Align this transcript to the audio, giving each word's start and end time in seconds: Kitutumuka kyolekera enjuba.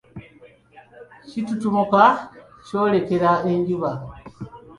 Kitutumuka 1.27 2.03
kyolekera 2.65 3.31
enjuba. 3.53 3.91